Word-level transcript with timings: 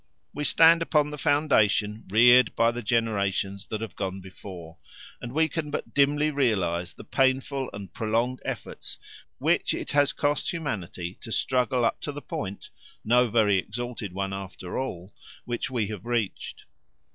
We 0.33 0.45
stand 0.45 0.81
upon 0.81 1.11
the 1.11 1.17
foundation 1.19 2.05
reared 2.09 2.55
by 2.55 2.71
the 2.71 2.81
generations 2.81 3.67
that 3.67 3.81
have 3.81 3.95
gone 3.95 4.19
before, 4.19 4.79
and 5.21 5.31
we 5.31 5.47
can 5.47 5.69
but 5.69 5.93
dimly 5.93 6.31
realise 6.31 6.91
the 6.93 7.03
painful 7.03 7.69
and 7.71 7.93
prolonged 7.93 8.41
efforts 8.43 8.97
which 9.37 9.75
it 9.75 9.91
has 9.91 10.11
cost 10.11 10.49
humanity 10.51 11.19
to 11.21 11.31
struggle 11.31 11.85
up 11.85 12.01
to 12.01 12.11
the 12.11 12.19
point, 12.19 12.71
no 13.05 13.27
very 13.27 13.59
exalted 13.59 14.11
one 14.11 14.33
after 14.33 14.75
all, 14.75 15.13
which 15.45 15.69
we 15.69 15.85
have 15.89 16.03
reached. 16.07 16.65